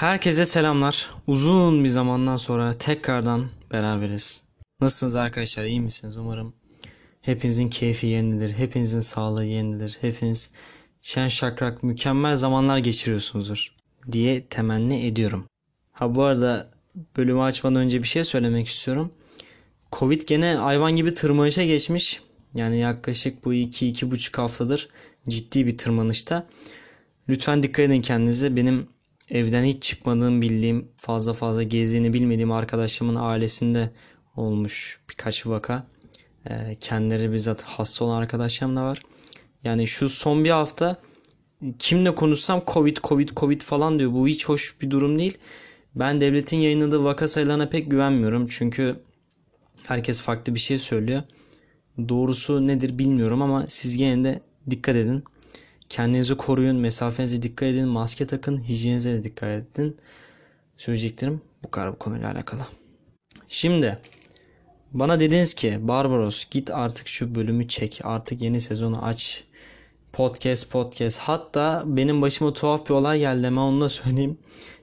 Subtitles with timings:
[0.00, 1.10] Herkese selamlar.
[1.26, 4.42] Uzun bir zamandan sonra tekrardan beraberiz.
[4.80, 5.64] Nasılsınız arkadaşlar?
[5.64, 6.16] İyi misiniz?
[6.16, 6.54] Umarım
[7.20, 8.52] hepinizin keyfi yerindedir.
[8.52, 9.98] Hepinizin sağlığı yerindedir.
[10.00, 10.50] Hepiniz
[11.00, 13.74] şen şakrak mükemmel zamanlar geçiriyorsunuzdur
[14.12, 15.46] diye temenni ediyorum.
[15.92, 16.70] Ha bu arada
[17.16, 19.12] bölümü açmadan önce bir şey söylemek istiyorum.
[19.92, 22.20] Covid gene hayvan gibi tırmanışa geçmiş.
[22.54, 24.88] Yani yaklaşık bu 2-2,5 haftadır
[25.28, 26.46] ciddi bir tırmanışta.
[27.28, 28.56] Lütfen dikkat edin kendinize.
[28.56, 28.88] Benim
[29.30, 33.90] evden hiç çıkmadığım bildiğim fazla fazla gezdiğini bilmediğim arkadaşımın ailesinde
[34.36, 35.86] olmuş birkaç vaka.
[36.50, 39.02] Ee, kendileri bizzat hasta olan arkadaşlarım da var.
[39.64, 40.96] Yani şu son bir hafta
[41.78, 44.12] kimle konuşsam Covid, Covid, Covid falan diyor.
[44.12, 45.38] Bu hiç hoş bir durum değil.
[45.94, 48.46] Ben devletin yayınladığı vaka sayılarına pek güvenmiyorum.
[48.50, 48.96] Çünkü
[49.86, 51.22] herkes farklı bir şey söylüyor.
[52.08, 55.24] Doğrusu nedir bilmiyorum ama siz gene de dikkat edin.
[55.90, 59.96] Kendinizi koruyun, mesafenize dikkat edin, maske takın, hijyeninize de dikkat edin.
[60.76, 62.60] Söyleyeceklerim bu kadar bu konuyla alakalı.
[63.48, 63.98] Şimdi
[64.92, 68.00] bana dediniz ki Barbaros git artık şu bölümü çek.
[68.04, 69.44] Artık yeni sezonu aç.
[70.12, 71.18] Podcast podcast.
[71.18, 74.38] Hatta benim başıma tuhaf bir olay geldi ama onu da söyleyeyim.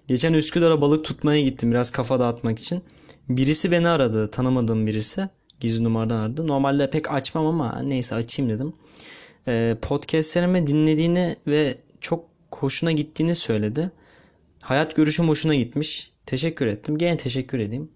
[0.08, 2.84] Geçen Üsküdar'a balık tutmaya gittim biraz kafa dağıtmak için.
[3.30, 4.32] Birisi beni aradı.
[4.32, 5.30] Tanımadığım birisi.
[5.60, 6.48] Gizli numaradan aradı.
[6.48, 8.74] Normalde pek açmam ama neyse açayım dedim.
[9.48, 13.92] Ee, podcastlerimi dinlediğini ve çok hoşuna gittiğini söyledi.
[14.64, 16.12] Hayat görüşüm hoşuna gitmiş.
[16.26, 16.98] Teşekkür ettim.
[16.98, 17.92] Gene teşekkür edeyim.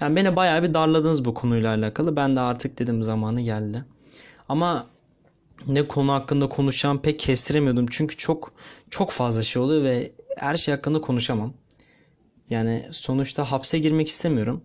[0.00, 2.16] Yani beni bayağı bir darladınız bu konuyla alakalı.
[2.16, 3.84] Ben de artık dedim zamanı geldi.
[4.48, 4.86] Ama
[5.66, 7.86] ne konu hakkında konuşacağım pek kestiremiyordum.
[7.90, 8.52] Çünkü çok
[8.90, 11.54] çok fazla şey oluyor ve her şey hakkında konuşamam.
[12.50, 14.64] Yani sonuçta hapse girmek istemiyorum.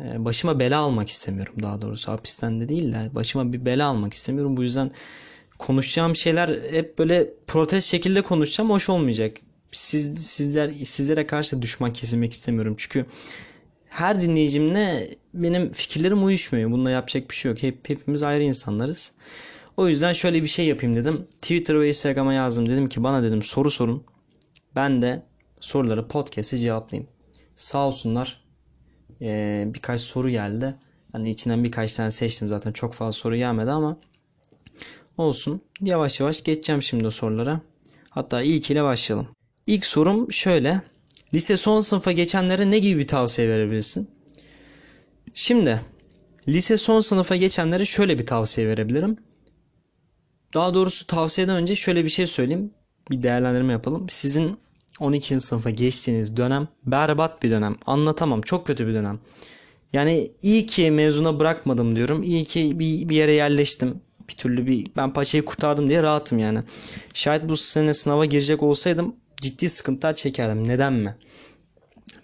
[0.00, 2.12] Ee, başıma bela almak istemiyorum daha doğrusu.
[2.12, 4.56] Hapisten de değil de başıma bir bela almak istemiyorum.
[4.56, 4.92] Bu yüzden
[5.58, 8.70] konuşacağım şeyler hep böyle protest şekilde konuşacağım.
[8.70, 9.36] Hoş olmayacak.
[9.72, 12.74] Siz, sizler sizlere karşı düşman kesilmek istemiyorum.
[12.78, 13.06] Çünkü
[13.88, 16.70] her dinleyicimle benim fikirlerim uyuşmuyor.
[16.70, 17.62] Bunda yapacak bir şey yok.
[17.62, 19.12] Hep hepimiz ayrı insanlarız.
[19.76, 21.26] O yüzden şöyle bir şey yapayım dedim.
[21.42, 22.68] Twitter ve Instagram'a yazdım.
[22.68, 24.04] Dedim ki bana dedim soru sorun.
[24.76, 25.22] Ben de
[25.60, 27.10] soruları podcast'e cevaplayayım.
[27.56, 28.44] Sağ olsunlar.
[29.22, 30.74] Ee, birkaç soru geldi.
[31.12, 32.72] Hani içinden birkaç tane seçtim zaten.
[32.72, 33.98] Çok fazla soru gelmedi ama
[35.18, 35.60] olsun.
[35.80, 37.60] Yavaş yavaş geçeceğim şimdi sorulara.
[38.10, 39.28] Hatta ilk ile başlayalım.
[39.66, 40.82] İlk sorum şöyle.
[41.34, 44.08] Lise son sınıfa geçenlere ne gibi bir tavsiye verebilirsin?
[45.34, 45.80] Şimdi
[46.48, 49.16] lise son sınıfa geçenlere şöyle bir tavsiye verebilirim.
[50.54, 52.70] Daha doğrusu tavsiyeden önce şöyle bir şey söyleyeyim.
[53.10, 54.06] Bir değerlendirme yapalım.
[54.08, 54.58] Sizin
[55.00, 55.40] 12.
[55.40, 57.76] sınıfa geçtiğiniz dönem berbat bir dönem.
[57.86, 58.42] Anlatamam.
[58.42, 59.18] Çok kötü bir dönem.
[59.92, 62.22] Yani iyi ki mezuna bırakmadım diyorum.
[62.22, 64.00] İyi ki bir, bir yere yerleştim.
[64.28, 66.62] Bir türlü bir ben paçayı kurtardım diye rahatım yani.
[67.14, 70.68] Şayet bu sene sınava girecek olsaydım ciddi sıkıntılar çekerdim.
[70.68, 71.16] Neden mi?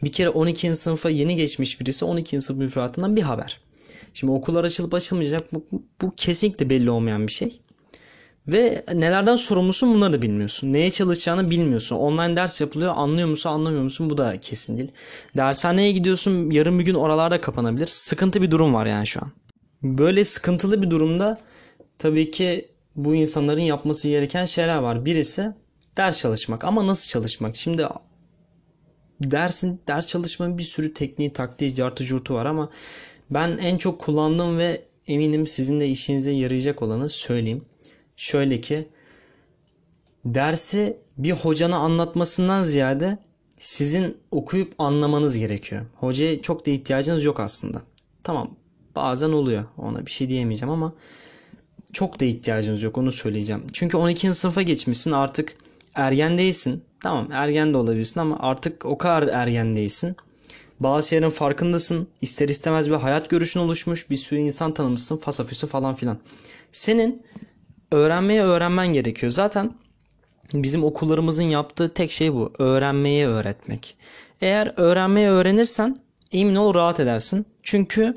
[0.04, 0.74] Bir kere 12.
[0.74, 2.40] sınıfa yeni geçmiş birisi 12.
[2.40, 3.60] sınıf müfredatından bir haber.
[4.14, 5.64] Şimdi okullar açılıp açılmayacak bu,
[6.02, 7.60] bu kesinlikle belli olmayan bir şey.
[8.48, 10.72] Ve nelerden sorumlusun bunları da bilmiyorsun.
[10.72, 11.96] Neye çalışacağını bilmiyorsun.
[11.96, 14.90] Online ders yapılıyor anlıyor musun anlamıyor musun bu da kesin değil.
[15.36, 17.86] Dershaneye gidiyorsun yarın bir gün oralarda kapanabilir.
[17.86, 19.32] Sıkıntı bir durum var yani şu an.
[19.82, 21.38] Böyle sıkıntılı bir durumda
[22.00, 25.04] tabii ki bu insanların yapması gereken şeyler var.
[25.04, 25.52] Birisi
[25.96, 27.56] ders çalışmak ama nasıl çalışmak?
[27.56, 27.86] Şimdi
[29.20, 32.70] dersin ders çalışmanın bir sürü tekniği, taktiği, cartı curtu var ama
[33.30, 37.64] ben en çok kullandığım ve eminim sizin de işinize yarayacak olanı söyleyeyim.
[38.16, 38.88] Şöyle ki
[40.24, 43.18] dersi bir hocanın anlatmasından ziyade
[43.58, 45.86] sizin okuyup anlamanız gerekiyor.
[45.96, 47.82] Hocaya çok da ihtiyacınız yok aslında.
[48.22, 48.56] Tamam
[48.96, 50.92] bazen oluyor ona bir şey diyemeyeceğim ama
[51.92, 53.62] çok da ihtiyacınız yok onu söyleyeceğim.
[53.72, 54.34] Çünkü 12.
[54.34, 55.56] sınıfa geçmişsin artık
[55.94, 56.82] ergen değilsin.
[57.02, 60.16] Tamam ergen de olabilirsin ama artık o kadar ergen değilsin.
[60.80, 62.08] Bazı şeylerin farkındasın.
[62.20, 64.10] İster istemez bir hayat görüşün oluşmuş.
[64.10, 65.16] Bir sürü insan tanımışsın.
[65.16, 66.18] Fasafüsü falan filan.
[66.70, 67.22] Senin
[67.92, 69.32] öğrenmeye öğrenmen gerekiyor.
[69.32, 69.74] Zaten
[70.52, 72.52] bizim okullarımızın yaptığı tek şey bu.
[72.58, 73.96] Öğrenmeye öğretmek.
[74.40, 75.96] Eğer öğrenmeye öğrenirsen
[76.32, 77.46] emin ol rahat edersin.
[77.62, 78.16] Çünkü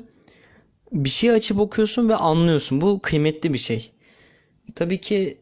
[0.94, 2.80] bir şey açıp okuyorsun ve anlıyorsun.
[2.80, 3.92] Bu kıymetli bir şey.
[4.74, 5.38] Tabii ki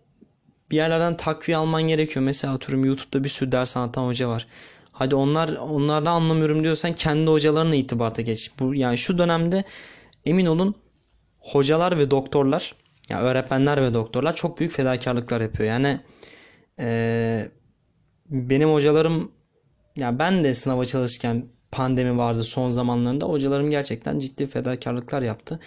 [0.70, 2.25] bir yerlerden takviye alman gerekiyor.
[2.25, 4.46] Mesela atıyorum YouTube'da bir sürü ders anlatan hoca var.
[4.93, 8.50] Hadi onlar onlardan anlamıyorum diyorsan kendi hocalarına itibata geç.
[8.58, 9.64] Bu yani şu dönemde
[10.25, 10.75] emin olun
[11.38, 12.75] hocalar ve doktorlar
[13.08, 15.69] yani öğretmenler ve doktorlar çok büyük fedakarlıklar yapıyor.
[15.69, 16.00] Yani
[16.78, 17.48] e,
[18.31, 19.32] benim hocalarım
[19.96, 25.60] ya ben de sınava çalışırken pandemi vardı son zamanlarında hocalarım gerçekten ciddi fedakarlıklar yaptı.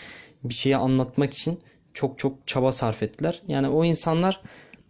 [0.44, 1.60] Bir şeyi anlatmak için
[1.94, 3.42] çok çok çaba sarf ettiler.
[3.48, 4.42] Yani o insanlar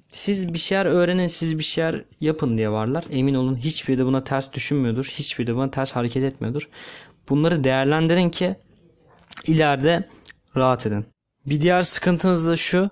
[0.07, 3.05] Siz bir şeyler öğrenin, siz bir şeyler yapın diye varlar.
[3.11, 5.05] Emin olun hiçbiri de buna ters düşünmüyordur.
[5.05, 6.69] Hiçbiri de buna ters hareket etmiyordur.
[7.29, 8.55] Bunları değerlendirin ki
[9.47, 10.09] ileride
[10.55, 11.05] rahat edin.
[11.45, 12.89] Bir diğer sıkıntınız da şu.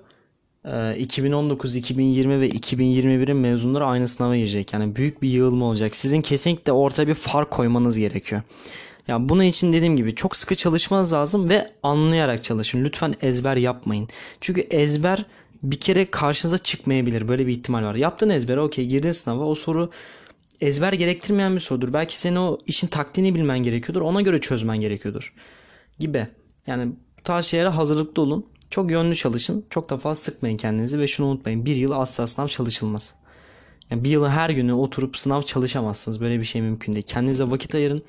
[0.97, 4.73] 2019, 2020 ve 2021'in mezunları aynı sınava girecek.
[4.73, 5.95] Yani büyük bir yığılma olacak.
[5.95, 8.41] Sizin kesinlikle ortaya bir fark koymanız gerekiyor.
[9.07, 12.83] Yani bunun için dediğim gibi çok sıkı çalışmanız lazım ve anlayarak çalışın.
[12.83, 14.07] Lütfen ezber yapmayın.
[14.41, 15.25] Çünkü ezber
[15.63, 17.27] bir kere karşınıza çıkmayabilir.
[17.27, 17.95] Böyle bir ihtimal var.
[17.95, 19.89] Yaptın ezbere okey girdin sınava o soru
[20.61, 21.93] ezber gerektirmeyen bir sorudur.
[21.93, 24.01] Belki senin o işin taktiğini bilmen gerekiyordur.
[24.01, 25.33] Ona göre çözmen gerekiyordur.
[25.99, 26.27] Gibi.
[26.67, 28.45] Yani bu tarz şeylere hazırlıklı olun.
[28.73, 29.65] Çok yönlü çalışın.
[29.69, 31.65] Çok da fazla sıkmayın kendinizi ve şunu unutmayın.
[31.65, 33.15] Bir yıl asla sınav çalışılmaz.
[33.89, 36.21] Yani bir yılı her günü oturup sınav çalışamazsınız.
[36.21, 37.05] Böyle bir şey mümkün değil.
[37.05, 38.01] Kendinize vakit ayırın.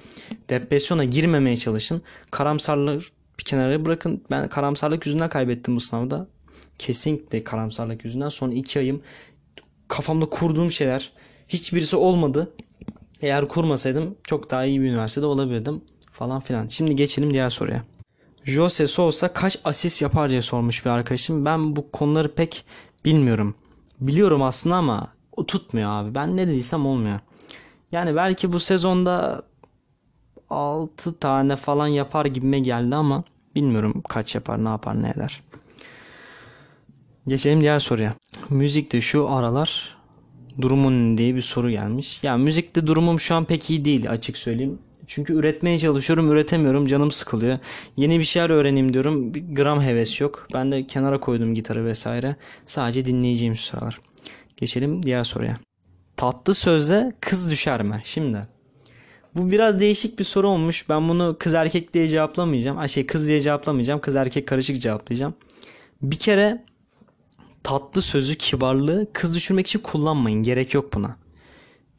[0.50, 2.02] Depresyona girmemeye çalışın.
[2.31, 3.05] Karamsarlık
[3.38, 4.25] bir kenara bırakın.
[4.31, 6.26] Ben karamsarlık yüzünden kaybettim bu sınavda.
[6.78, 8.28] Kesinlikle karamsarlık yüzünden.
[8.28, 9.02] Son iki ayım
[9.88, 11.12] kafamda kurduğum şeyler
[11.49, 12.52] hiçbirisi olmadı.
[13.20, 15.81] Eğer kurmasaydım çok daha iyi bir üniversitede olabilirdim
[16.12, 16.69] falan filan.
[16.69, 17.84] Şimdi geçelim diğer soruya.
[18.44, 21.44] Jose Sousa kaç asist yapar diye sormuş bir arkadaşım.
[21.44, 22.64] Ben bu konuları pek
[23.05, 23.55] bilmiyorum.
[24.00, 26.14] Biliyorum aslında ama o tutmuyor abi.
[26.14, 27.20] Ben ne dediysem olmuyor.
[27.93, 29.43] Yani belki bu sezonda
[30.50, 33.25] 6 tane falan yapar gibime geldi ama
[33.55, 35.43] bilmiyorum kaç yapar, ne yapar, ne eder.
[37.29, 38.14] Geçelim diğer soruya.
[38.50, 39.97] Müzikte şu aralar
[40.61, 42.25] durumun diye bir soru gelmiş.
[42.25, 44.79] Ya müzikte durumum şu an pek iyi değil açık söyleyeyim.
[45.06, 46.87] Çünkü üretmeye çalışıyorum, üretemiyorum.
[46.87, 47.59] Canım sıkılıyor.
[47.97, 49.35] Yeni bir şeyler öğreneyim diyorum.
[49.35, 50.49] Bir gram heves yok.
[50.55, 52.37] Ben de kenara koydum gitarı vesaire.
[52.67, 54.01] Sadece dinleyeceğim şu sıralar.
[54.56, 55.59] Geçelim diğer soruya.
[56.17, 58.01] Tatlı sözde kız düşer mi?
[58.05, 58.39] Şimdi
[59.35, 60.89] bu biraz değişik bir soru olmuş.
[60.89, 62.79] Ben bunu kız erkek diye cevaplamayacağım.
[62.79, 64.00] Ay şey kız diye cevaplamayacağım.
[64.00, 65.35] Kız erkek karışık cevaplayacağım.
[66.03, 66.65] Bir kere
[67.62, 70.43] tatlı sözü, kibarlığı kız düşürmek için kullanmayın.
[70.43, 71.17] Gerek yok buna.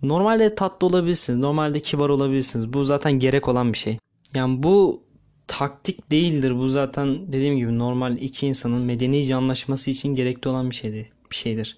[0.03, 1.39] Normalde tatlı olabilirsiniz.
[1.39, 2.73] Normalde kibar olabilirsiniz.
[2.73, 3.97] Bu zaten gerek olan bir şey.
[4.33, 5.03] Yani bu
[5.47, 6.57] taktik değildir.
[6.57, 11.07] Bu zaten dediğim gibi normal iki insanın medenice anlaşması için gerekli olan bir şeydir.
[11.31, 11.77] Bir şeydir.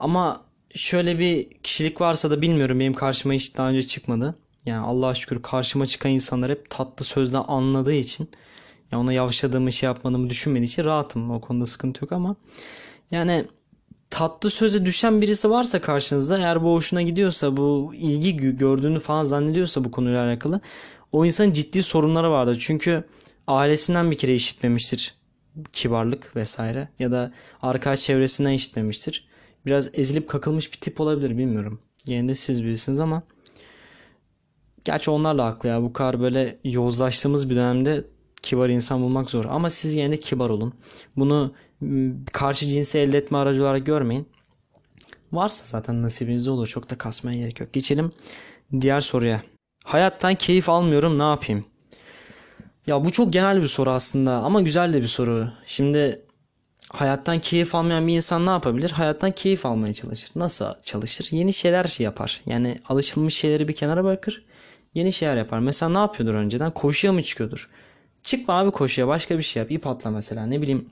[0.00, 0.44] Ama
[0.74, 2.80] şöyle bir kişilik varsa da bilmiyorum.
[2.80, 4.34] Benim karşıma hiç daha önce çıkmadı.
[4.66, 8.28] Yani Allah'a şükür karşıma çıkan insanlar hep tatlı sözle anladığı için
[8.92, 11.30] yani ona yavşadığımı şey yapmadığımı düşünmediği için rahatım.
[11.30, 12.36] O konuda sıkıntı yok ama
[13.10, 13.44] yani
[14.10, 19.84] tatlı söze düşen birisi varsa karşınızda eğer bu hoşuna gidiyorsa bu ilgi gördüğünü falan zannediyorsa
[19.84, 20.60] bu konuyla alakalı
[21.12, 22.56] o insanın ciddi sorunları vardır.
[22.60, 23.04] Çünkü
[23.46, 25.14] ailesinden bir kere işitmemiştir
[25.72, 27.32] kibarlık vesaire ya da
[27.62, 29.28] arkadaş çevresinden işitmemiştir.
[29.66, 31.80] Biraz ezilip kakılmış bir tip olabilir bilmiyorum.
[32.06, 33.22] Yine de siz bilirsiniz ama
[34.84, 38.04] gerçi onlarla haklı ya bu kadar böyle yozlaştığımız bir dönemde
[38.42, 39.44] kibar insan bulmak zor.
[39.44, 40.74] Ama siz yine de kibar olun.
[41.16, 41.54] Bunu
[42.32, 44.28] karşı cinsi elde etme aracı olarak görmeyin.
[45.32, 46.66] Varsa zaten nasibinizde olur.
[46.66, 47.72] Çok da kasmaya gerek yok.
[47.72, 48.12] Geçelim
[48.80, 49.42] diğer soruya.
[49.84, 51.64] Hayattan keyif almıyorum ne yapayım?
[52.86, 55.52] Ya bu çok genel bir soru aslında ama güzel de bir soru.
[55.66, 56.22] Şimdi
[56.88, 58.90] hayattan keyif almayan bir insan ne yapabilir?
[58.90, 60.30] Hayattan keyif almaya çalışır.
[60.36, 61.28] Nasıl çalışır?
[61.30, 62.40] Yeni şeyler yapar.
[62.46, 64.44] Yani alışılmış şeyleri bir kenara bırakır.
[64.94, 65.58] Yeni şeyler yapar.
[65.58, 66.70] Mesela ne yapıyordur önceden?
[66.70, 67.70] Koşuya mı çıkıyordur?
[68.22, 69.72] Çıkma abi koşuya başka bir şey yap.
[69.72, 70.90] İp atla mesela ne bileyim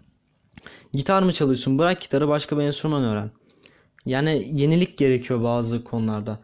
[0.92, 1.78] Gitar mı çalıyorsun?
[1.78, 3.30] Bırak gitarı başka bir enstrüman öğren.
[4.06, 6.40] Yani yenilik gerekiyor bazı konularda.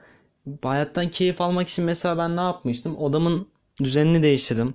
[0.62, 2.96] Hayattan keyif almak için mesela ben ne yapmıştım?
[2.96, 3.46] Odamın
[3.82, 4.74] düzenini değiştirdim.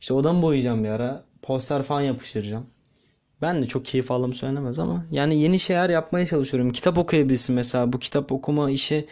[0.00, 1.24] İşte odamı boyayacağım bir ara.
[1.42, 2.66] Poster falan yapıştıracağım.
[3.42, 6.72] Ben de çok keyif aldığım söylenemez ama yani yeni şeyler yapmaya çalışıyorum.
[6.72, 7.92] Kitap okuyabilsin mesela.
[7.92, 9.06] Bu kitap okuma işi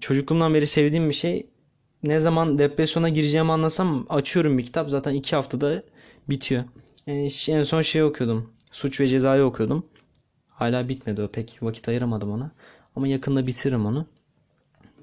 [0.00, 1.46] çocukluğumdan beri sevdiğim bir şey.
[2.02, 4.90] Ne zaman depresyona gireceğimi anlasam açıyorum bir kitap.
[4.90, 5.82] Zaten iki haftada
[6.28, 6.64] bitiyor.
[7.06, 8.50] Yani en son şey okuyordum.
[8.72, 9.86] Suç ve Ceza'yı okuyordum.
[10.48, 12.50] Hala bitmedi o pek vakit ayıramadım ona.
[12.96, 14.06] Ama yakında bitiririm onu.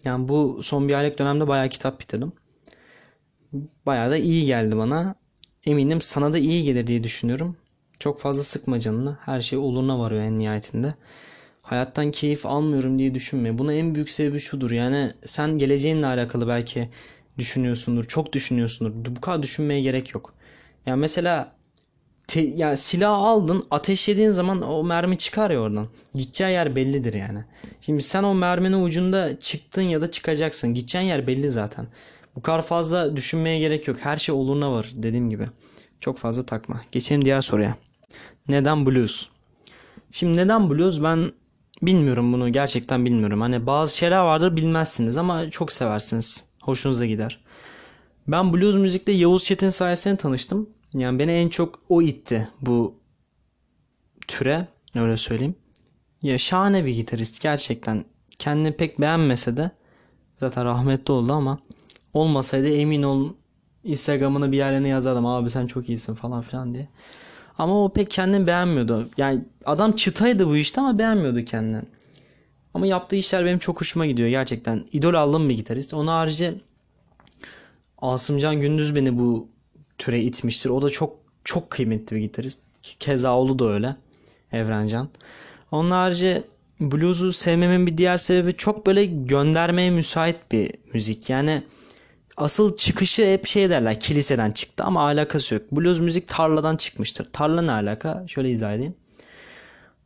[0.04, 2.32] Yani bu son bir aylık dönemde bayağı kitap bitirdim.
[3.86, 5.16] Bayağı da iyi geldi bana.
[5.66, 7.58] Eminim sana da iyi gelir diye düşünüyorum.
[8.00, 9.18] Çok fazla sıkma canını.
[9.22, 10.94] Her şey oluruna varıyor en nihayetinde.
[11.64, 13.58] Hayattan keyif almıyorum diye düşünme.
[13.58, 14.72] Buna en büyük sebebi şudur.
[14.72, 16.90] Yani sen geleceğinle alakalı belki
[17.38, 18.06] düşünüyorsundur.
[18.06, 19.16] Çok düşünüyorsundur.
[19.16, 20.34] Bu kadar düşünmeye gerek yok.
[20.86, 21.59] Yani mesela
[22.30, 25.88] te, yani silah aldın ateşlediğin zaman o mermi çıkar ya oradan.
[26.16, 27.44] Gideceği yer bellidir yani.
[27.82, 30.74] Şimdi sen o merminin ucunda çıktın ya da çıkacaksın.
[30.74, 31.88] Gideceğin yer belli zaten.
[32.36, 33.98] Bu kadar fazla düşünmeye gerek yok.
[34.02, 35.48] Her şey oluruna var dediğim gibi.
[36.02, 36.82] Çok fazla takma.
[36.92, 37.78] Geçelim diğer soruya.
[38.48, 39.28] Neden blues?
[40.12, 41.32] Şimdi neden blues ben
[41.82, 43.42] bilmiyorum bunu gerçekten bilmiyorum.
[43.42, 46.46] Hani bazı şeyler vardır bilmezsiniz ama çok seversiniz.
[46.62, 47.40] Hoşunuza gider.
[48.28, 50.70] Ben blues müzikte Yavuz Çetin sayesinde tanıştım.
[50.94, 52.96] Yani beni en çok o itti bu
[54.28, 55.56] türe öyle söyleyeyim.
[56.22, 58.06] Ya şahane bir gitarist gerçekten.
[58.40, 59.72] Kendini pek beğenmese de
[60.38, 61.60] zaten rahmetli oldu ama
[62.14, 63.30] olmasaydı emin ol
[63.84, 66.88] Instagram'ını bir yerlerine yazardım abi sen çok iyisin falan filan diye.
[67.58, 69.10] Ama o pek kendini beğenmiyordu.
[69.18, 71.82] Yani adam çıtaydı bu işte ama beğenmiyordu kendini.
[72.74, 74.86] Ama yaptığı işler benim çok hoşuma gidiyor gerçekten.
[74.92, 75.94] İdol aldığım bir gitarist.
[75.94, 76.54] Onun harici
[77.98, 79.48] Asımcan Gündüz beni bu
[80.00, 80.70] türe itmiştir.
[80.70, 82.60] O da çok çok kıymetli bir gitarist.
[82.82, 83.96] Keza oğlu da öyle.
[84.52, 85.10] Evrencan.
[85.72, 86.44] Onun harici
[86.80, 91.30] blues'u sevmemin bir diğer sebebi çok böyle göndermeye müsait bir müzik.
[91.30, 91.64] Yani
[92.38, 95.72] asıl çıkışı hep şey derler kiliseden çıktı ama alakası yok.
[95.72, 97.26] Blues müzik tarladan çıkmıştır.
[97.26, 98.24] Tarla ne alaka?
[98.28, 98.96] Şöyle izah edeyim.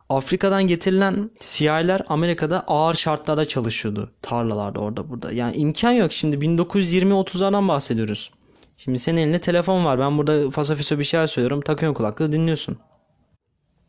[0.10, 4.12] Afrika'dan getirilen siyahiler Amerika'da ağır şartlarda çalışıyordu.
[4.22, 5.32] Tarlalarda orada burada.
[5.32, 6.14] Yani imkan yok.
[6.14, 8.32] Şimdi 1920-30'lardan bahsediyoruz.
[8.78, 10.00] Şimdi senin elinde telefon var.
[10.00, 11.62] Ben burada fasafiso bir şeyler söylüyorum.
[11.62, 12.78] Takıyorsun kulaklığı dinliyorsun.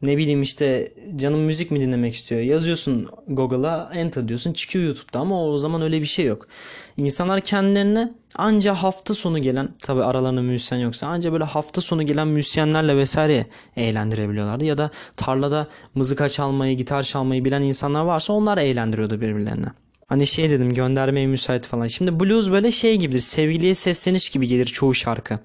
[0.02, 2.40] Ne bileyim işte canım müzik mi dinlemek istiyor.
[2.40, 6.46] Yazıyorsun Google'a enter diyorsun çıkıyor YouTube'da ama o zaman öyle bir şey yok.
[6.96, 12.28] İnsanlar kendilerine anca hafta sonu gelen tabi aralarında müzisyen yoksa anca böyle hafta sonu gelen
[12.28, 14.64] müzisyenlerle vesaire eğlendirebiliyorlardı.
[14.64, 19.68] Ya da tarlada mızıka çalmayı, gitar çalmayı bilen insanlar varsa onlar eğlendiriyordu birbirlerine.
[20.06, 21.86] Hani şey dedim göndermeye müsait falan.
[21.86, 23.18] Şimdi blues böyle şey gibidir.
[23.18, 25.38] Sevgiliye sesleniş gibi gelir çoğu şarkı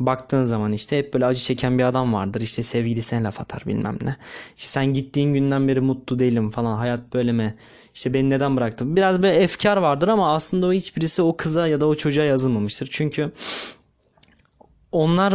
[0.00, 2.40] baktığın zaman işte hep böyle acı çeken bir adam vardır.
[2.40, 4.16] İşte sevgilisine laf atar bilmem ne.
[4.56, 6.76] İşte sen gittiğin günden beri mutlu değilim falan.
[6.76, 7.54] Hayat böyle mi?
[7.94, 8.96] İşte beni neden bıraktın?
[8.96, 12.88] Biraz böyle efkar vardır ama aslında o hiçbirisi o kıza ya da o çocuğa yazılmamıştır.
[12.90, 13.32] Çünkü
[14.92, 15.34] onlar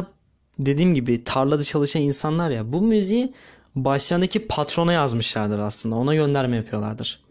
[0.59, 3.33] dediğim gibi tarlada çalışan insanlar ya bu müziği
[3.75, 5.95] başlarındaki patrona yazmışlardır aslında.
[5.95, 7.24] Ona gönderme yapıyorlardır.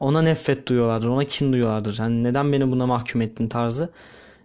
[0.00, 1.08] Ona nefret duyuyorlardır.
[1.08, 1.98] Ona kin duyuyorlardır.
[1.98, 3.90] Hani neden beni buna mahkum ettin tarzı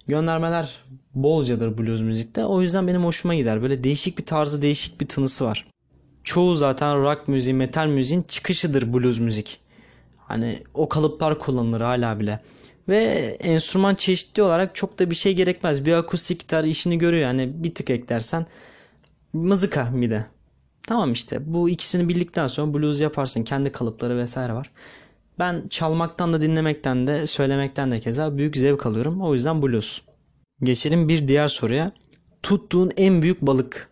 [0.07, 0.83] göndermeler
[1.15, 2.45] bolcadır blues müzikte.
[2.45, 3.62] O yüzden benim hoşuma gider.
[3.62, 5.67] Böyle değişik bir tarzı, değişik bir tınısı var.
[6.24, 9.60] Çoğu zaten rock müziği, metal müziğin çıkışıdır blues müzik.
[10.17, 12.39] Hani o kalıplar kullanılır hala bile.
[12.89, 12.98] Ve
[13.39, 15.86] enstrüman çeşitli olarak çok da bir şey gerekmez.
[15.86, 17.24] Bir akustik gitar işini görüyor.
[17.24, 18.45] Yani bir tık eklersen
[19.33, 20.25] mızıka bir de.
[20.88, 23.43] Tamam işte bu ikisini bildikten sonra blues yaparsın.
[23.43, 24.72] Kendi kalıpları vesaire var.
[25.40, 29.22] Ben çalmaktan da dinlemekten de söylemekten de keza büyük zevk alıyorum.
[29.22, 30.02] O yüzden blues.
[30.63, 31.92] Geçelim bir diğer soruya.
[32.44, 33.90] Tuttuğun en büyük balık.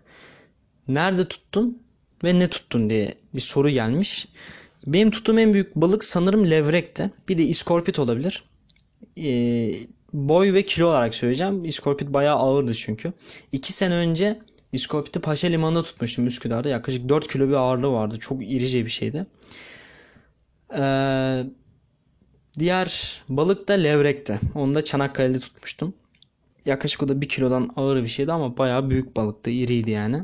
[0.87, 1.83] Nerede tuttun
[2.23, 4.27] ve ne tuttun diye bir soru gelmiş.
[4.87, 7.11] Benim tuttuğum en büyük balık sanırım levrekti.
[7.29, 8.43] Bir de iskorpit olabilir.
[9.17, 9.71] Ee,
[10.13, 11.65] boy ve kilo olarak söyleyeceğim.
[11.65, 13.13] İskorpit bayağı ağırdı çünkü.
[13.51, 14.39] İki sene önce
[14.71, 16.69] iskorpiti Paşa Limanı'nda tutmuştum Üsküdar'da.
[16.69, 18.19] Yaklaşık 4 kilo bir ağırlığı vardı.
[18.19, 19.25] Çok irice bir şeydi.
[20.77, 21.43] Ee,
[22.59, 24.39] diğer balık da levrekti.
[24.55, 25.93] Onu da Çanakkale'de tutmuştum.
[26.65, 29.49] Yaklaşık o da bir kilodan ağır bir şeydi ama bayağı büyük balıktı.
[29.49, 30.23] iriydi yani.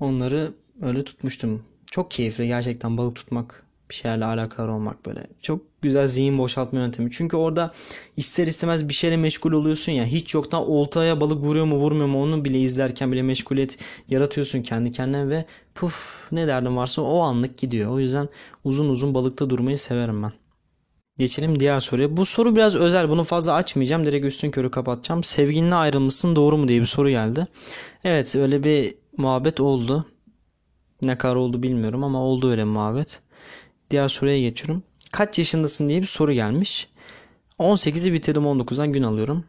[0.00, 1.62] Onları öyle tutmuştum.
[1.86, 3.65] Çok keyifli gerçekten balık tutmak.
[3.90, 5.26] Bir şeylerle alakalı olmak böyle.
[5.42, 7.10] Çok güzel zihin boşaltma yöntemi.
[7.12, 7.74] Çünkü orada
[8.16, 10.04] ister istemez bir şeyle meşgul oluyorsun ya.
[10.04, 13.78] Hiç yoktan oltaya balık vuruyor mu vurmuyor mu onu bile izlerken bile meşguliyet
[14.08, 17.90] yaratıyorsun kendi kendine ve puf ne derdin varsa o anlık gidiyor.
[17.90, 18.28] O yüzden
[18.64, 20.32] uzun uzun balıkta durmayı severim ben.
[21.18, 22.16] Geçelim diğer soruya.
[22.16, 23.08] Bu soru biraz özel.
[23.08, 24.06] Bunu fazla açmayacağım.
[24.06, 25.24] Direkt üstün körü kapatacağım.
[25.24, 27.46] Sevgilinle ayrılmışsın doğru mu diye bir soru geldi.
[28.04, 30.06] Evet öyle bir muhabbet oldu.
[31.02, 33.20] Ne kadar oldu bilmiyorum ama oldu öyle muhabbet.
[33.90, 34.82] Diğer soruya geçiyorum.
[35.12, 36.88] Kaç yaşındasın diye bir soru gelmiş.
[37.58, 39.44] 18'i bitirdim 19'dan gün alıyorum.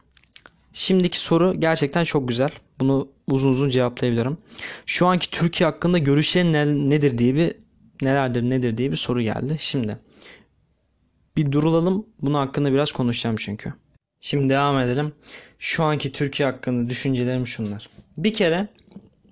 [0.73, 2.49] Şimdiki soru gerçekten çok güzel.
[2.79, 4.37] Bunu uzun uzun cevaplayabilirim.
[4.85, 7.55] Şu anki Türkiye hakkında görüşlerin ne, nedir diye bir
[8.01, 9.55] nelerdir nedir diye bir soru geldi.
[9.59, 9.97] Şimdi
[11.37, 12.05] bir durulalım.
[12.21, 13.73] Bunun hakkında biraz konuşacağım çünkü.
[14.21, 15.13] Şimdi devam edelim.
[15.59, 17.89] Şu anki Türkiye hakkında düşüncelerim şunlar.
[18.17, 18.67] Bir kere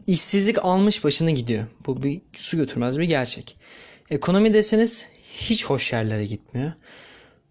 [0.07, 1.65] işsizlik almış başını gidiyor.
[1.85, 3.57] Bu bir su götürmez bir gerçek.
[4.09, 6.71] Ekonomi deseniz hiç hoş yerlere gitmiyor.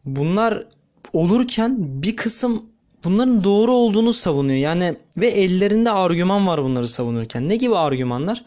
[0.05, 0.67] Bunlar
[1.13, 2.63] olurken bir kısım
[3.05, 4.59] bunların doğru olduğunu savunuyor.
[4.59, 7.49] Yani ve ellerinde argüman var bunları savunurken.
[7.49, 8.45] Ne gibi argümanlar?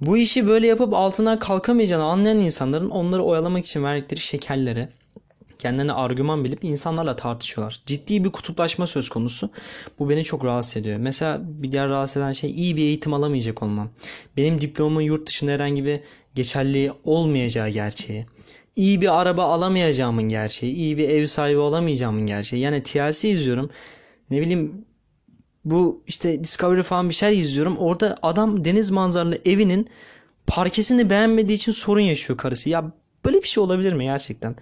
[0.00, 4.88] Bu işi böyle yapıp altından kalkamayacağını anlayan insanların onları oyalamak için verdikleri şekerleri,
[5.62, 7.82] kendilerine argüman bilip insanlarla tartışıyorlar.
[7.86, 9.50] Ciddi bir kutuplaşma söz konusu.
[9.98, 10.98] Bu beni çok rahatsız ediyor.
[10.98, 13.90] Mesela bir diğer rahatsız eden şey iyi bir eğitim alamayacak olmam.
[14.36, 16.00] Benim diplomamın yurt dışında herhangi bir
[16.34, 18.26] geçerliği olmayacağı gerçeği.
[18.76, 20.74] İyi bir araba alamayacağımın gerçeği.
[20.74, 22.62] iyi bir ev sahibi olamayacağımın gerçeği.
[22.62, 23.70] Yani TLC izliyorum.
[24.30, 24.84] Ne bileyim
[25.64, 27.76] bu işte Discovery falan bir şeyler izliyorum.
[27.76, 29.88] Orada adam deniz manzaralı evinin
[30.46, 32.70] parkesini beğenmediği için sorun yaşıyor karısı.
[32.70, 32.92] Ya
[33.24, 34.56] böyle bir şey olabilir mi gerçekten?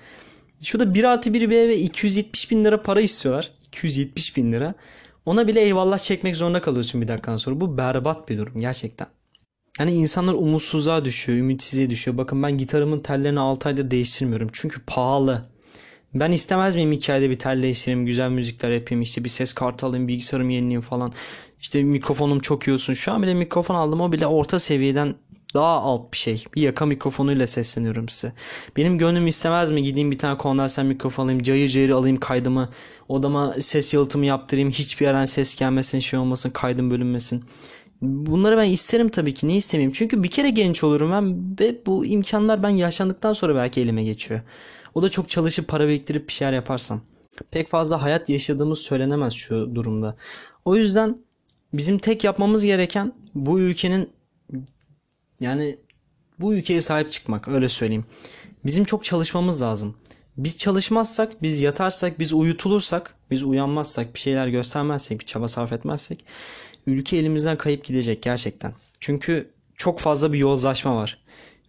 [0.63, 3.51] Şurada 1 artı 1 bir eve 270 bin lira para istiyorlar.
[3.69, 4.75] 270 bin lira.
[5.27, 7.61] Ona bile eyvallah çekmek zorunda kalıyorsun bir dakikadan sonra.
[7.61, 9.07] Bu berbat bir durum gerçekten.
[9.79, 12.19] Yani insanlar umutsuzluğa düşüyor, ümitsizliğe düşüyor.
[12.19, 14.49] Bakın ben gitarımın tellerini 6 aydır değiştirmiyorum.
[14.53, 15.47] Çünkü pahalı.
[16.15, 20.09] Ben istemez miyim hikayede bir tel değiştireyim, güzel müzikler yapayım, işte bir ses kartı alayım,
[20.09, 21.13] bilgisayarımı yenileyim falan.
[21.61, 22.95] İşte mikrofonum çok iyi olsun.
[22.95, 25.15] Şu an bile mikrofon aldım o bile orta seviyeden
[25.55, 26.45] daha alt bir şey.
[26.55, 28.33] Bir yaka mikrofonuyla sesleniyorum size.
[28.77, 32.69] Benim gönlüm istemez mi gideyim bir tane kondenser mikrofon alayım, cayır cayır alayım kaydımı,
[33.09, 37.45] odama ses yalıtımı yaptırayım, hiçbir yerden ses gelmesin, şey olmasın, kaydım bölünmesin.
[38.03, 39.47] Bunları ben isterim tabii ki.
[39.47, 39.93] Niye istemeyeyim?
[39.93, 44.41] Çünkü bir kere genç olurum ben ve bu imkanlar ben yaşlandıktan sonra belki elime geçiyor.
[44.95, 47.01] O da çok çalışıp para biriktirip bir şeyler yaparsam.
[47.51, 50.17] Pek fazla hayat yaşadığımız söylenemez şu durumda.
[50.65, 51.19] O yüzden
[51.73, 54.09] bizim tek yapmamız gereken bu ülkenin
[55.41, 55.79] yani
[56.41, 58.05] bu ülkeye sahip çıkmak öyle söyleyeyim.
[58.65, 59.97] Bizim çok çalışmamız lazım.
[60.37, 66.25] Biz çalışmazsak, biz yatarsak, biz uyutulursak, biz uyanmazsak, bir şeyler göstermezsek, bir çaba sarf etmezsek
[66.87, 68.73] ülke elimizden kayıp gidecek gerçekten.
[69.01, 71.19] Çünkü çok fazla bir yozlaşma var.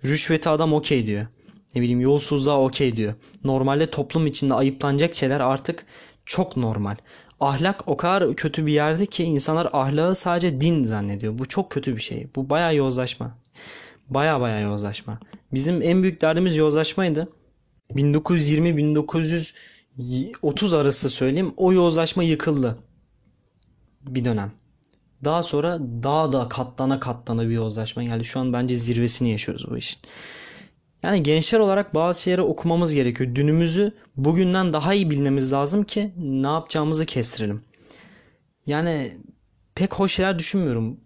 [0.05, 1.27] Rüşveti adam okey diyor.
[1.75, 3.13] Ne bileyim yolsuzluğa okey diyor.
[3.43, 5.85] Normalde toplum içinde ayıplanacak şeyler artık
[6.25, 6.95] çok normal.
[7.39, 11.39] Ahlak o kadar kötü bir yerde ki insanlar ahlakı sadece din zannediyor.
[11.39, 12.27] Bu çok kötü bir şey.
[12.35, 13.37] Bu bayağı yozlaşma.
[14.09, 15.19] Baya baya yozlaşma.
[15.53, 17.29] Bizim en büyük derdimiz yozlaşmaydı.
[17.91, 22.77] 1920-1930 arası söyleyeyim o yozlaşma yıkıldı.
[24.01, 24.51] Bir dönem.
[25.23, 28.25] Daha sonra daha da katlana katlana bir yozlaşma geldi.
[28.25, 29.99] Şu an bence zirvesini yaşıyoruz bu işin.
[31.03, 33.35] Yani gençler olarak bazı şeyleri okumamız gerekiyor.
[33.35, 37.63] Dünümüzü bugünden daha iyi bilmemiz lazım ki ne yapacağımızı kestirelim.
[38.65, 39.17] Yani
[39.75, 40.99] pek hoş şeyler düşünmüyorum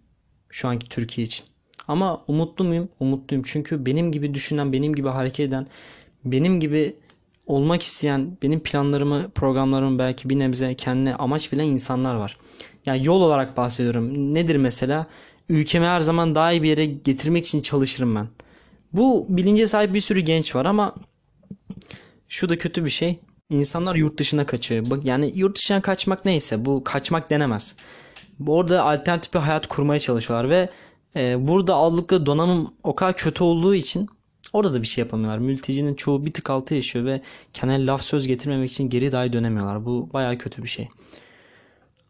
[0.49, 1.45] şu anki Türkiye için.
[1.87, 2.89] Ama umutlu muyum?
[2.99, 3.43] Umutluyum.
[3.47, 5.67] Çünkü benim gibi düşünen, benim gibi hareket eden,
[6.25, 6.95] benim gibi
[7.47, 12.37] olmak isteyen, benim planlarımı, programlarımı belki bir nebze kendine amaç bilen insanlar var.
[12.85, 14.33] Yani yol olarak bahsediyorum.
[14.33, 15.07] Nedir mesela?
[15.49, 18.27] Ülkemi her zaman daha iyi bir yere getirmek için çalışırım ben.
[18.93, 20.95] Bu bilince sahip bir sürü genç var ama
[22.29, 23.19] şu da kötü bir şey.
[23.49, 24.89] İnsanlar yurt dışına kaçıyor.
[24.89, 27.75] Bak yani yurt dışına kaçmak neyse bu kaçmak denemez.
[28.47, 30.69] Orada alternatif bir hayat kurmaya çalışıyorlar ve
[31.15, 34.09] e, burada aldıkları donanım o kadar kötü olduğu için
[34.53, 35.39] orada da bir şey yapamıyorlar.
[35.39, 37.21] Mültecinin çoğu bir tık altı yaşıyor ve
[37.53, 39.85] kendine laf söz getirmemek için geri dahi dönemiyorlar.
[39.85, 40.87] Bu baya kötü bir şey.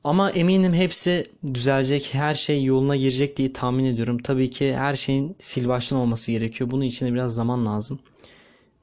[0.03, 4.17] Ama eminim hepsi düzelecek, her şey yoluna girecek diye tahmin ediyorum.
[4.17, 6.71] Tabii ki her şeyin sil baştan olması gerekiyor.
[6.71, 7.99] Bunun için de biraz zaman lazım.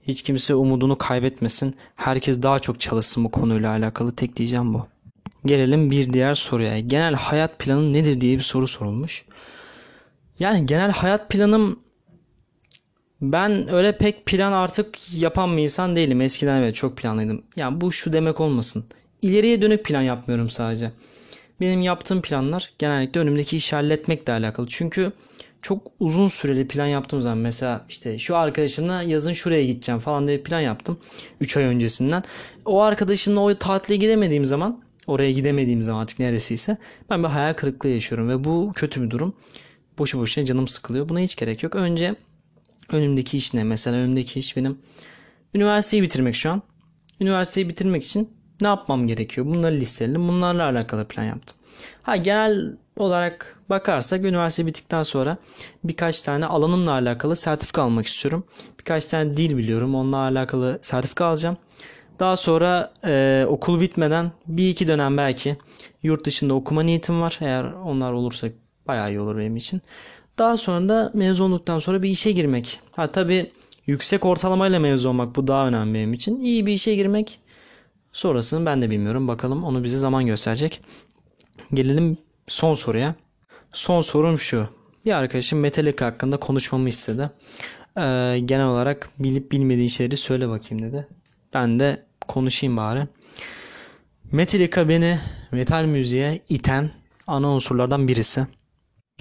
[0.03, 1.75] Hiç kimse umudunu kaybetmesin.
[1.97, 4.17] Herkes daha çok çalışsın bu konuyla alakalı.
[4.17, 4.87] Tek diyeceğim bu.
[5.47, 6.81] Gelelim bir diğer soruya.
[6.81, 9.25] Genel hayat planın nedir diye bir soru sorulmuş.
[10.43, 11.79] Yani genel hayat planım
[13.21, 16.21] ben öyle pek plan artık yapan bir insan değilim.
[16.21, 17.43] Eskiden evet çok planlıydım.
[17.57, 18.85] Yani bu şu demek olmasın.
[19.23, 20.93] İleriye dönük plan yapmıyorum sadece.
[21.61, 24.67] Benim yaptığım planlar genellikle önümdeki işi halletmekle alakalı.
[24.69, 25.13] Çünkü
[25.63, 30.39] çok uzun süreli plan yaptığım zaman mesela işte şu arkadaşımla yazın şuraya gideceğim falan diye
[30.39, 30.99] plan yaptım
[31.41, 32.23] 3 ay öncesinden.
[32.65, 36.77] O arkadaşımla o tatile gidemediğim zaman oraya gidemediğim zaman artık neresiyse
[37.11, 39.35] ben bir hayal kırıklığı yaşıyorum ve bu kötü bir durum.
[40.03, 41.09] Boşu boşuna canım sıkılıyor.
[41.09, 41.75] Buna hiç gerek yok.
[41.75, 42.15] Önce
[42.93, 43.65] önümdeki iş ne?
[43.65, 44.79] Mesela önümdeki iş benim
[45.55, 46.63] üniversiteyi bitirmek şu an.
[47.21, 49.47] Üniversiteyi bitirmek için ne yapmam gerekiyor?
[49.47, 50.29] Bunları listeledim.
[50.29, 51.57] Bunlarla alakalı plan yaptım.
[52.03, 55.37] Ha genel olarak bakarsak üniversite bittikten sonra
[55.85, 58.45] birkaç tane alanımla alakalı sertifika almak istiyorum.
[58.79, 59.95] Birkaç tane dil biliyorum.
[59.95, 61.57] Onunla alakalı sertifika alacağım.
[62.19, 65.57] Daha sonra e, okul bitmeden bir iki dönem belki
[66.03, 67.39] yurt dışında okuma niyetim var.
[67.41, 68.49] Eğer onlar olursa
[68.89, 69.83] bayağı iyi olur benim için.
[70.39, 72.81] Daha sonra da mezun olduktan sonra bir işe girmek.
[72.93, 73.51] Ha tabii
[73.87, 76.41] yüksek ortalamayla mezun olmak bu daha önemli benim için.
[76.41, 77.41] İyi bir işe girmek
[78.13, 79.29] sonrasını ben de bilmiyorum.
[79.29, 80.81] Bakalım onu bize zaman gösterecek.
[81.75, 82.19] Gelelim
[82.49, 83.15] son soruya.
[83.73, 84.69] Son sorum şu.
[85.05, 87.31] Bir arkadaşım Metallica hakkında konuşmamı istedi.
[87.97, 88.01] Ee,
[88.45, 91.07] genel olarak bilip bilmediği şeyleri söyle bakayım dedi.
[91.55, 93.09] Ben de konuşayım bari.
[94.33, 95.19] Metallica beni
[95.53, 96.91] metal müziğe iten
[97.27, 98.47] ana unsurlardan birisi.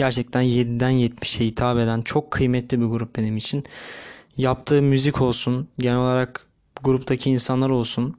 [0.01, 3.63] Gerçekten 7'den 70'e hitap eden çok kıymetli bir grup benim için.
[4.37, 6.47] Yaptığı müzik olsun, genel olarak
[6.83, 8.15] gruptaki insanlar olsun.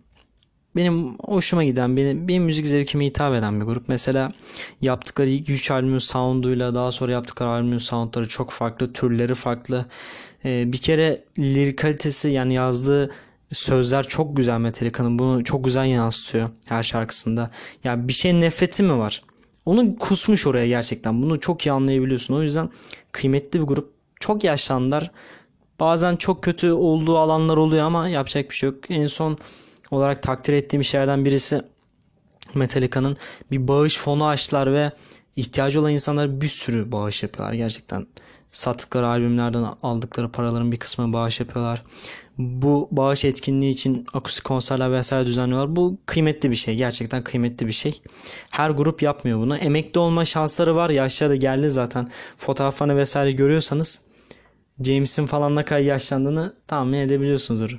[0.77, 3.89] Benim hoşuma giden, benim, benim müzik zevkime hitap eden bir grup.
[3.89, 4.33] Mesela
[4.81, 9.87] yaptıkları ilk 3 albümün sounduyla daha sonra yaptıkları albümün soundları çok farklı, türleri farklı.
[10.45, 13.11] Ee, bir kere lirik kalitesi yani yazdığı
[13.53, 15.19] sözler çok güzel Metallica'nın.
[15.19, 17.51] Bunu çok güzel yansıtıyor her şarkısında.
[17.85, 19.23] Ya bir şey nefreti mi var?
[19.67, 21.23] Onu kusmuş oraya gerçekten.
[21.23, 22.35] Bunu çok iyi anlayabiliyorsun.
[22.35, 22.71] O yüzden
[23.13, 23.93] kıymetli bir grup.
[24.21, 25.11] Çok yaşlandılar.
[25.81, 28.91] Bazen çok kötü olduğu alanlar oluyor ama yapacak bir şey yok.
[28.91, 29.39] En son
[29.91, 31.63] olarak takdir ettiğim şeylerden birisi
[32.55, 33.17] Metallica'nın
[33.51, 34.93] bir bağış fonu açtılar ve
[35.37, 38.07] ihtiyacı olan insanlar bir sürü bağış yapıyorlar gerçekten.
[38.53, 41.83] Sattıkları albümlerden aldıkları paraların bir kısmını bağış yapıyorlar.
[42.39, 45.77] Bu bağış etkinliği için akustik konserler vesaire düzenliyorlar.
[45.77, 46.77] Bu kıymetli bir şey.
[46.77, 48.03] Gerçekten kıymetli bir şey.
[48.51, 49.57] Her grup yapmıyor bunu.
[49.57, 50.91] Emekli olma şansları var.
[50.91, 52.11] Yaşları da geldi zaten.
[52.37, 54.01] Fotoğraflarını vesaire görüyorsanız
[54.81, 57.79] James'in falan ne kadar yaşlandığını tahmin edebiliyorsunuzdur.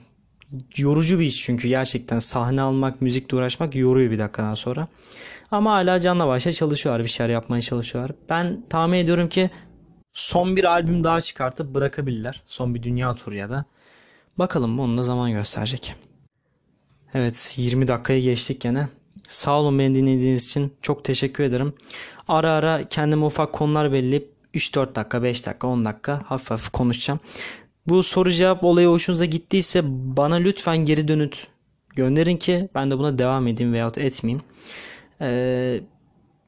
[0.78, 4.88] Yorucu bir iş çünkü gerçekten sahne almak, müzikle uğraşmak yoruyor bir dakikadan sonra.
[5.52, 8.16] Ama hala canla başla çalışıyorlar, bir şeyler yapmaya çalışıyorlar.
[8.30, 9.50] Ben tahmin ediyorum ki
[10.14, 12.42] son bir albüm daha çıkartıp bırakabilirler.
[12.46, 13.66] Son bir dünya turu ya da.
[14.38, 15.96] Bakalım onu da zaman gösterecek.
[17.14, 18.88] Evet 20 dakikaya geçtik gene.
[19.28, 20.74] Sağ olun beni dinlediğiniz için.
[20.82, 21.74] Çok teşekkür ederim.
[22.28, 27.20] Ara ara kendime ufak konular belirleyip 3-4 dakika, 5 dakika, 10 dakika hafif hafif konuşacağım.
[27.88, 29.82] Bu soru cevap olayı hoşunuza gittiyse
[30.18, 31.48] bana lütfen geri dönüt
[31.90, 34.44] gönderin ki ben de buna devam edeyim veyahut etmeyeyim.
[35.22, 35.82] Ee,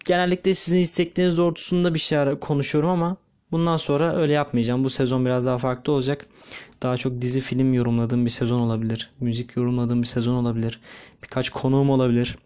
[0.06, 3.18] genellikle sizin istekleriniz doğrultusunda bir şeyler konuşuyorum ama
[3.52, 4.84] bundan sonra öyle yapmayacağım.
[4.84, 6.26] Bu sezon biraz daha farklı olacak.
[6.84, 9.12] Daha çok dizi film yorumladığım bir sezon olabilir.
[9.20, 10.82] Müzik yorumladığım bir sezon olabilir.
[11.24, 12.38] Birkaç konuğum olabilir.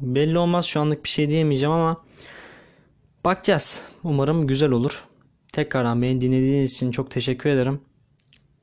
[0.00, 1.96] Belli olmaz şu anlık bir şey diyemeyeceğim ama
[3.24, 3.82] bakacağız.
[4.04, 5.04] Umarım güzel olur.
[5.52, 7.80] Tekrardan beni dinlediğiniz için çok teşekkür ederim.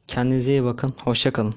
[0.08, 0.94] Kendinize iyi bakın.
[1.04, 1.56] Hoşçakalın.